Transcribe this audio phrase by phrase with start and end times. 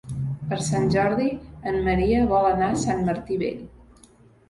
[0.53, 1.27] Per Sant Jordi
[1.73, 3.65] en Maria vol anar a Sant Martí Vell.